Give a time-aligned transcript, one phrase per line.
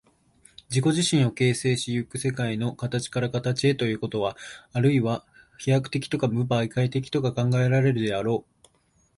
[0.67, 4.35] 自己自身を形成し行く世界の形から形へということは、
[4.73, 5.23] あるいは
[5.59, 8.67] 飛躍的とか無媒介的とか考えられるであろう。